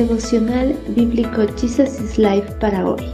Devocional 0.00 0.82
Bíblico 0.96 1.42
Jesus 1.58 2.00
is 2.00 2.16
Life 2.16 2.52
para 2.58 2.88
hoy. 2.88 3.04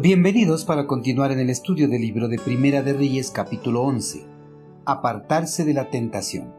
Bienvenidos 0.00 0.64
para 0.64 0.86
continuar 0.86 1.30
en 1.30 1.40
el 1.40 1.50
estudio 1.50 1.90
del 1.90 2.00
libro 2.00 2.26
de 2.26 2.38
Primera 2.38 2.80
de 2.82 2.94
Reyes 2.94 3.30
capítulo 3.30 3.82
11. 3.82 4.24
Apartarse 4.86 5.66
de 5.66 5.74
la 5.74 5.90
tentación. 5.90 6.54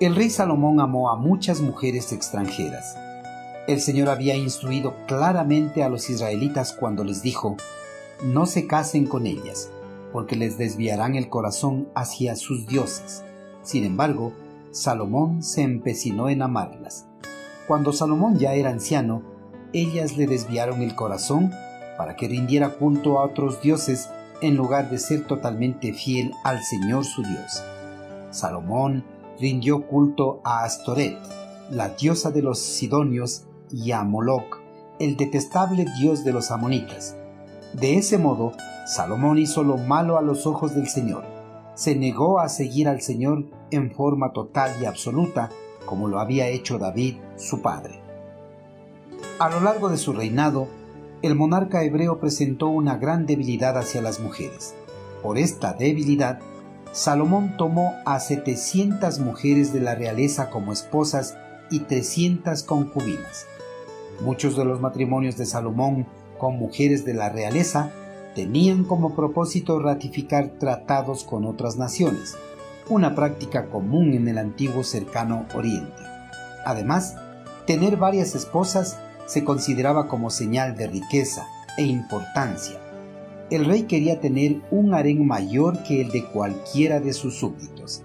El 0.00 0.16
rey 0.16 0.30
Salomón 0.30 0.80
amó 0.80 1.10
a 1.10 1.16
muchas 1.16 1.60
mujeres 1.60 2.12
extranjeras. 2.12 2.96
El 3.68 3.80
Señor 3.80 4.08
había 4.08 4.34
instruido 4.34 4.96
claramente 5.06 5.84
a 5.84 5.88
los 5.88 6.10
israelitas 6.10 6.72
cuando 6.72 7.04
les 7.04 7.22
dijo, 7.22 7.56
no 8.24 8.46
se 8.46 8.66
casen 8.66 9.06
con 9.06 9.28
ellas, 9.28 9.70
porque 10.12 10.34
les 10.34 10.58
desviarán 10.58 11.14
el 11.14 11.28
corazón 11.28 11.86
hacia 11.94 12.34
sus 12.34 12.66
dioses. 12.66 13.22
Sin 13.62 13.84
embargo, 13.84 14.32
Salomón 14.72 15.42
se 15.42 15.60
empecinó 15.60 16.30
en 16.30 16.40
amarlas. 16.40 17.06
Cuando 17.68 17.92
Salomón 17.92 18.38
ya 18.38 18.54
era 18.54 18.70
anciano, 18.70 19.22
ellas 19.74 20.16
le 20.16 20.26
desviaron 20.26 20.80
el 20.80 20.94
corazón 20.94 21.52
para 21.98 22.16
que 22.16 22.26
rindiera 22.26 22.70
culto 22.70 23.18
a 23.18 23.24
otros 23.24 23.60
dioses 23.60 24.08
en 24.40 24.56
lugar 24.56 24.88
de 24.88 24.98
ser 24.98 25.26
totalmente 25.26 25.92
fiel 25.92 26.32
al 26.42 26.62
Señor 26.62 27.04
su 27.04 27.22
Dios. 27.22 27.62
Salomón 28.30 29.04
rindió 29.38 29.86
culto 29.86 30.40
a 30.42 30.64
Astoret, 30.64 31.18
la 31.70 31.90
diosa 31.90 32.30
de 32.30 32.40
los 32.40 32.58
sidonios, 32.58 33.44
y 33.70 33.92
a 33.92 34.02
Moloch, 34.04 34.60
el 34.98 35.16
detestable 35.16 35.86
dios 35.98 36.24
de 36.24 36.32
los 36.32 36.50
amonitas. 36.50 37.16
De 37.74 37.96
ese 37.96 38.18
modo, 38.18 38.52
Salomón 38.86 39.38
hizo 39.38 39.62
lo 39.62 39.76
malo 39.76 40.18
a 40.18 40.22
los 40.22 40.46
ojos 40.46 40.74
del 40.74 40.88
Señor. 40.88 41.31
Se 41.74 41.94
negó 41.96 42.38
a 42.40 42.48
seguir 42.48 42.88
al 42.88 43.00
Señor 43.00 43.46
en 43.70 43.92
forma 43.92 44.32
total 44.32 44.72
y 44.80 44.84
absoluta, 44.84 45.50
como 45.86 46.08
lo 46.08 46.20
había 46.20 46.48
hecho 46.48 46.78
David, 46.78 47.16
su 47.36 47.62
padre. 47.62 48.00
A 49.38 49.48
lo 49.48 49.60
largo 49.60 49.88
de 49.88 49.96
su 49.96 50.12
reinado, 50.12 50.68
el 51.22 51.34
monarca 51.34 51.82
hebreo 51.82 52.18
presentó 52.18 52.68
una 52.68 52.96
gran 52.96 53.26
debilidad 53.26 53.78
hacia 53.78 54.02
las 54.02 54.20
mujeres. 54.20 54.74
Por 55.22 55.38
esta 55.38 55.72
debilidad, 55.72 56.40
Salomón 56.92 57.56
tomó 57.56 57.94
a 58.04 58.20
700 58.20 59.18
mujeres 59.20 59.72
de 59.72 59.80
la 59.80 59.94
realeza 59.94 60.50
como 60.50 60.72
esposas 60.72 61.38
y 61.70 61.80
300 61.80 62.62
concubinas. 62.64 63.46
Muchos 64.20 64.56
de 64.56 64.64
los 64.64 64.80
matrimonios 64.80 65.36
de 65.36 65.46
Salomón 65.46 66.06
con 66.38 66.58
mujeres 66.58 67.04
de 67.04 67.14
la 67.14 67.30
realeza 67.30 67.92
tenían 68.34 68.84
como 68.84 69.14
propósito 69.14 69.78
ratificar 69.78 70.50
tratados 70.58 71.24
con 71.24 71.44
otras 71.44 71.76
naciones, 71.76 72.36
una 72.88 73.14
práctica 73.14 73.68
común 73.68 74.14
en 74.14 74.28
el 74.28 74.38
antiguo 74.38 74.84
cercano 74.84 75.46
Oriente. 75.54 76.02
Además, 76.64 77.16
tener 77.66 77.96
varias 77.96 78.34
esposas 78.34 78.98
se 79.26 79.44
consideraba 79.44 80.08
como 80.08 80.30
señal 80.30 80.76
de 80.76 80.86
riqueza 80.86 81.46
e 81.76 81.84
importancia. 81.84 82.78
El 83.50 83.64
rey 83.66 83.82
quería 83.84 84.20
tener 84.20 84.60
un 84.70 84.94
harén 84.94 85.26
mayor 85.26 85.82
que 85.82 86.00
el 86.00 86.10
de 86.10 86.24
cualquiera 86.24 87.00
de 87.00 87.12
sus 87.12 87.38
súbditos, 87.38 88.02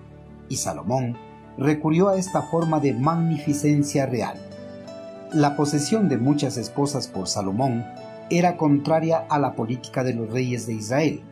y 0.49 0.57
Salomón 0.57 1.17
recurrió 1.57 2.09
a 2.09 2.17
esta 2.17 2.43
forma 2.43 2.79
de 2.79 2.93
magnificencia 2.93 4.05
real. 4.05 4.37
La 5.33 5.55
posesión 5.55 6.07
de 6.07 6.17
muchas 6.17 6.57
esposas 6.57 7.07
por 7.07 7.27
Salomón 7.27 7.85
era 8.29 8.57
contraria 8.57 9.25
a 9.29 9.39
la 9.39 9.55
política 9.55 10.03
de 10.03 10.13
los 10.13 10.31
reyes 10.31 10.67
de 10.67 10.73
Israel, 10.73 11.23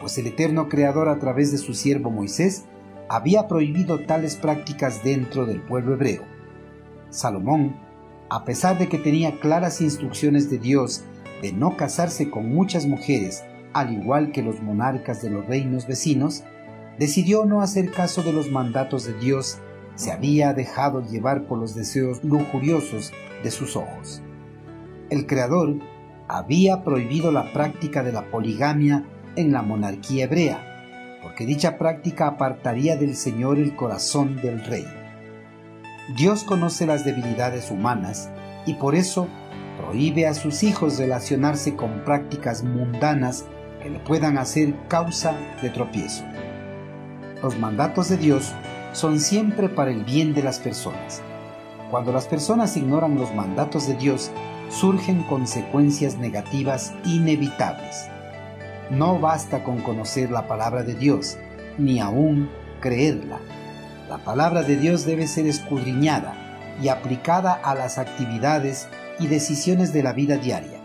pues 0.00 0.18
el 0.18 0.26
eterno 0.26 0.68
Creador 0.68 1.08
a 1.08 1.18
través 1.18 1.50
de 1.52 1.58
su 1.58 1.74
siervo 1.74 2.10
Moisés 2.10 2.64
había 3.08 3.48
prohibido 3.48 4.00
tales 4.00 4.36
prácticas 4.36 5.02
dentro 5.02 5.46
del 5.46 5.62
pueblo 5.62 5.94
hebreo. 5.94 6.22
Salomón, 7.10 7.76
a 8.30 8.44
pesar 8.44 8.78
de 8.78 8.88
que 8.88 8.98
tenía 8.98 9.40
claras 9.40 9.80
instrucciones 9.80 10.50
de 10.50 10.58
Dios 10.58 11.04
de 11.42 11.52
no 11.52 11.76
casarse 11.76 12.30
con 12.30 12.52
muchas 12.52 12.86
mujeres, 12.86 13.44
al 13.72 13.92
igual 13.92 14.32
que 14.32 14.42
los 14.42 14.60
monarcas 14.60 15.22
de 15.22 15.30
los 15.30 15.46
reinos 15.46 15.86
vecinos, 15.86 16.44
decidió 16.98 17.44
no 17.44 17.62
hacer 17.62 17.90
caso 17.90 18.22
de 18.22 18.32
los 18.32 18.50
mandatos 18.50 19.04
de 19.04 19.14
Dios, 19.18 19.58
se 19.94 20.12
había 20.12 20.52
dejado 20.52 21.02
llevar 21.02 21.46
por 21.46 21.58
los 21.58 21.74
deseos 21.74 22.22
lujuriosos 22.22 23.12
de 23.42 23.50
sus 23.50 23.76
ojos. 23.76 24.22
El 25.10 25.26
Creador 25.26 25.76
había 26.28 26.84
prohibido 26.84 27.32
la 27.32 27.52
práctica 27.52 28.02
de 28.02 28.12
la 28.12 28.30
poligamia 28.30 29.04
en 29.36 29.52
la 29.52 29.62
monarquía 29.62 30.24
hebrea, 30.24 31.18
porque 31.22 31.46
dicha 31.46 31.78
práctica 31.78 32.26
apartaría 32.26 32.96
del 32.96 33.16
Señor 33.16 33.58
el 33.58 33.74
corazón 33.74 34.36
del 34.36 34.64
rey. 34.64 34.86
Dios 36.16 36.44
conoce 36.44 36.86
las 36.86 37.04
debilidades 37.04 37.70
humanas 37.70 38.30
y 38.66 38.74
por 38.74 38.94
eso 38.94 39.28
prohíbe 39.78 40.26
a 40.26 40.34
sus 40.34 40.62
hijos 40.62 40.98
relacionarse 40.98 41.76
con 41.76 42.04
prácticas 42.04 42.62
mundanas 42.62 43.46
que 43.82 43.90
le 43.90 43.98
puedan 44.00 44.38
hacer 44.38 44.74
causa 44.88 45.34
de 45.62 45.70
tropiezo. 45.70 46.24
Los 47.42 47.58
mandatos 47.58 48.08
de 48.08 48.16
Dios 48.16 48.52
son 48.92 49.20
siempre 49.20 49.68
para 49.68 49.90
el 49.90 50.04
bien 50.04 50.34
de 50.34 50.42
las 50.42 50.58
personas. 50.58 51.22
Cuando 51.90 52.12
las 52.12 52.26
personas 52.26 52.76
ignoran 52.76 53.14
los 53.14 53.34
mandatos 53.34 53.86
de 53.86 53.94
Dios, 53.94 54.30
surgen 54.68 55.22
consecuencias 55.22 56.18
negativas 56.18 56.92
inevitables. 57.04 58.08
No 58.90 59.18
basta 59.18 59.64
con 59.64 59.80
conocer 59.80 60.30
la 60.30 60.46
palabra 60.46 60.82
de 60.82 60.94
Dios, 60.94 61.38
ni 61.78 62.00
aún 62.00 62.48
creerla. 62.80 63.38
La 64.08 64.18
palabra 64.18 64.62
de 64.62 64.76
Dios 64.76 65.04
debe 65.04 65.26
ser 65.26 65.46
escudriñada 65.46 66.34
y 66.82 66.88
aplicada 66.88 67.52
a 67.52 67.74
las 67.74 67.98
actividades 67.98 68.88
y 69.18 69.26
decisiones 69.26 69.92
de 69.92 70.02
la 70.02 70.12
vida 70.12 70.36
diaria. 70.36 70.78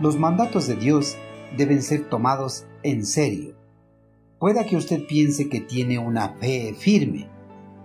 Los 0.00 0.18
mandatos 0.18 0.66
de 0.66 0.76
Dios 0.76 1.16
deben 1.56 1.82
ser 1.82 2.08
tomados 2.08 2.66
en 2.82 3.04
serio. 3.04 3.54
Pueda 4.38 4.64
que 4.64 4.76
usted 4.76 5.06
piense 5.06 5.48
que 5.48 5.60
tiene 5.60 5.98
una 5.98 6.30
fe 6.40 6.74
firme, 6.78 7.28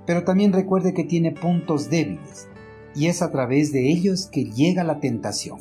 pero 0.06 0.24
también 0.24 0.52
recuerde 0.52 0.94
que 0.94 1.06
tiene 1.06 1.32
puntos 1.32 1.90
débiles 1.90 2.51
y 2.96 3.08
es 3.08 3.22
a 3.22 3.32
través 3.32 3.72
de 3.72 3.90
ellos 3.90 4.28
que 4.32 4.46
llega 4.46 4.84
la 4.84 5.00
tentación. 5.00 5.60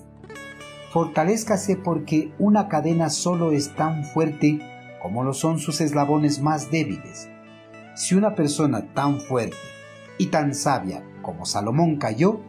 Fortalézcase 0.93 1.77
porque 1.77 2.33
una 2.39 2.69
cadena 2.69 3.11
solo 3.11 3.53
es 3.53 3.75
tan 3.77 4.05
fuerte 4.05 4.59
como 5.01 5.23
lo 5.23 5.33
son 5.33 5.59
sus 5.59 5.81
eslabones 5.81 6.41
más 6.41 6.71
débiles. 6.71 7.29
Si 7.95 8.15
una 8.15 8.35
persona 8.35 8.93
tan 8.93 9.21
fuerte 9.21 9.57
y 10.19 10.27
tan 10.27 10.55
sabia 10.55 11.05
como 11.23 11.47
Salomón 11.47 11.97
cayó, 11.97 12.41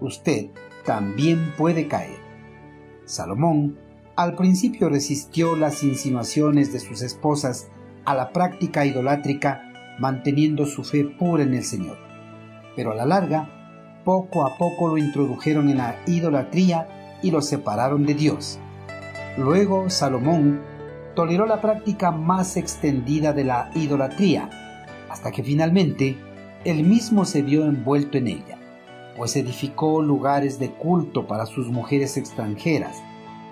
usted 0.00 0.50
también 0.84 1.52
puede 1.56 1.86
caer. 1.86 2.18
Salomón 3.04 3.78
al 4.16 4.34
principio 4.34 4.88
resistió 4.88 5.54
las 5.54 5.84
insinuaciones 5.84 6.72
de 6.72 6.80
sus 6.80 7.02
esposas 7.02 7.68
a 8.04 8.14
la 8.14 8.32
práctica 8.32 8.84
idolátrica 8.84 9.62
manteniendo 10.00 10.66
su 10.66 10.82
fe 10.82 11.04
pura 11.04 11.44
en 11.44 11.54
el 11.54 11.62
Señor. 11.62 11.98
Pero 12.74 12.90
a 12.92 12.94
la 12.94 13.06
larga 13.06 13.57
poco 14.08 14.46
a 14.46 14.56
poco 14.56 14.88
lo 14.88 14.96
introdujeron 14.96 15.68
en 15.68 15.76
la 15.76 16.00
idolatría 16.06 17.18
y 17.20 17.30
lo 17.30 17.42
separaron 17.42 18.06
de 18.06 18.14
Dios. 18.14 18.58
Luego 19.36 19.90
Salomón 19.90 20.62
toleró 21.14 21.44
la 21.44 21.60
práctica 21.60 22.10
más 22.10 22.56
extendida 22.56 23.34
de 23.34 23.44
la 23.44 23.70
idolatría, 23.74 24.48
hasta 25.10 25.30
que 25.30 25.42
finalmente 25.42 26.16
él 26.64 26.84
mismo 26.84 27.26
se 27.26 27.42
vio 27.42 27.66
envuelto 27.66 28.16
en 28.16 28.28
ella, 28.28 28.58
pues 29.14 29.36
edificó 29.36 30.00
lugares 30.00 30.58
de 30.58 30.70
culto 30.70 31.26
para 31.26 31.44
sus 31.44 31.68
mujeres 31.68 32.16
extranjeras, 32.16 33.02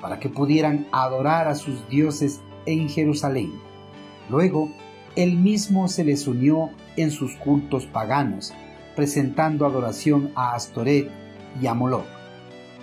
para 0.00 0.20
que 0.20 0.30
pudieran 0.30 0.86
adorar 0.90 1.48
a 1.48 1.54
sus 1.54 1.86
dioses 1.90 2.40
en 2.64 2.88
Jerusalén. 2.88 3.52
Luego, 4.30 4.70
él 5.16 5.36
mismo 5.36 5.86
se 5.88 6.02
les 6.02 6.26
unió 6.26 6.70
en 6.96 7.10
sus 7.10 7.36
cultos 7.36 7.84
paganos, 7.84 8.54
presentando 8.96 9.66
adoración 9.66 10.32
a 10.34 10.54
Astoret 10.54 11.10
y 11.60 11.66
a 11.66 11.74
Moloch. 11.74 12.06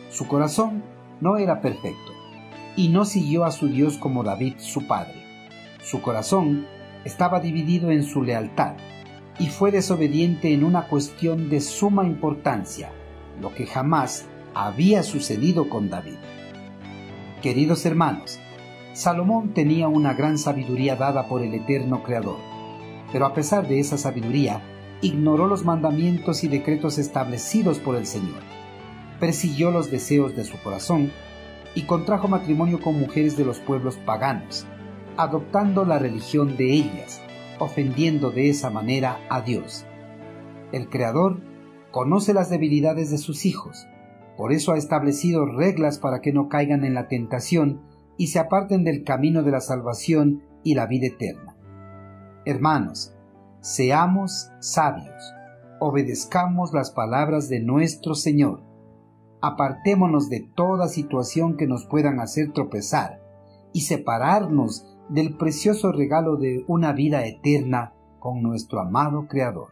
Su 0.10 0.28
corazón 0.28 0.84
no 1.20 1.38
era 1.38 1.60
perfecto 1.60 2.14
y 2.76 2.90
no 2.90 3.04
siguió 3.04 3.44
a 3.44 3.52
su 3.52 3.68
Dios 3.68 3.98
como 3.98 4.24
David 4.24 4.56
su 4.60 4.88
padre. 4.88 5.24
Su 5.82 6.02
corazón 6.02 6.66
estaba 7.04 7.40
dividido 7.40 7.92
en 7.92 8.04
su 8.04 8.24
lealtad 8.24 8.76
y 9.40 9.48
fue 9.48 9.72
desobediente 9.72 10.54
en 10.54 10.64
una 10.64 10.88
cuestión 10.88 11.50
de 11.50 11.60
suma 11.60 12.06
importancia, 12.06 12.92
lo 13.42 13.54
que 13.54 13.66
jamás 13.66 14.26
había 14.54 15.04
sucedido 15.04 15.68
con 15.70 15.90
David. 15.90 16.18
Queridos 17.42 17.86
hermanos, 17.86 18.40
Salomón 18.94 19.54
tenía 19.54 19.88
una 19.88 20.14
gran 20.14 20.38
sabiduría 20.38 20.96
dada 20.96 21.28
por 21.28 21.42
el 21.42 21.54
eterno 21.54 22.04
Creador, 22.04 22.38
pero 23.12 23.26
a 23.26 23.34
pesar 23.34 23.68
de 23.68 23.80
esa 23.80 23.98
sabiduría, 23.98 24.62
ignoró 25.04 25.48
los 25.48 25.66
mandamientos 25.66 26.44
y 26.44 26.48
decretos 26.48 26.98
establecidos 26.98 27.80
por 27.80 27.96
el 27.96 28.08
Señor, 28.08 28.40
persiguió 29.20 29.70
los 29.70 29.92
deseos 29.92 30.36
de 30.36 30.46
su 30.46 30.58
corazón 30.64 31.12
y 31.76 31.84
contrajo 31.84 32.30
matrimonio 32.30 32.80
con 32.80 33.00
mujeres 33.00 33.36
de 33.36 33.44
los 33.44 33.60
pueblos 33.60 33.98
paganos, 33.98 34.66
adoptando 35.18 35.86
la 35.86 36.00
religión 36.00 36.56
de 36.56 36.72
ellas, 36.72 37.22
ofendiendo 37.60 38.32
de 38.32 38.50
esa 38.50 38.70
manera 38.70 39.20
a 39.30 39.42
Dios. 39.42 39.86
El 40.72 40.90
Creador 40.90 41.42
conoce 41.92 42.34
las 42.34 42.50
debilidades 42.50 43.12
de 43.12 43.18
sus 43.18 43.46
hijos, 43.46 43.86
por 44.38 44.54
eso 44.54 44.72
ha 44.72 44.78
establecido 44.78 45.46
reglas 45.46 46.00
para 46.00 46.22
que 46.22 46.32
no 46.32 46.48
caigan 46.48 46.86
en 46.86 46.94
la 46.94 47.08
tentación 47.08 47.82
y 48.18 48.28
se 48.28 48.40
aparten 48.40 48.84
del 48.84 49.04
camino 49.04 49.44
de 49.44 49.52
la 49.52 49.60
salvación 49.60 50.44
y 50.64 50.76
la 50.76 50.88
vida 50.88 51.08
eterna. 51.08 51.56
Hermanos, 52.46 53.14
seamos 53.64 54.52
sabios, 54.60 55.34
obedezcamos 55.80 56.74
las 56.74 56.92
palabras 56.92 57.48
de 57.48 57.62
nuestro 57.62 58.14
Señor, 58.14 58.62
apartémonos 59.42 60.30
de 60.30 60.42
toda 60.42 60.90
situación 60.90 61.56
que 61.56 61.66
nos 61.66 61.86
puedan 61.86 62.20
hacer 62.20 62.52
tropezar 62.52 63.22
y 63.72 63.82
separarnos 63.82 64.86
del 65.08 65.38
precioso 65.38 65.94
regalo 65.94 66.36
de 66.36 66.66
una 66.68 66.92
vida 66.92 67.26
eterna 67.26 67.94
con 68.20 68.44
nuestro 68.44 68.82
amado 68.82 69.28
Creador. 69.30 69.70